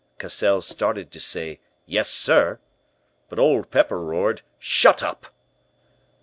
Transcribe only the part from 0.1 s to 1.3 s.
"Cassell started to